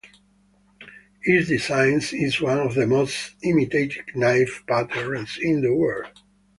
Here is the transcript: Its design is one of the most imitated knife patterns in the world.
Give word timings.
Its 1.21 1.49
design 1.49 2.01
is 2.13 2.41
one 2.41 2.57
of 2.57 2.73
the 2.73 2.87
most 2.87 3.35
imitated 3.43 4.03
knife 4.15 4.63
patterns 4.65 5.37
in 5.39 5.61
the 5.61 5.75
world. 5.75 6.23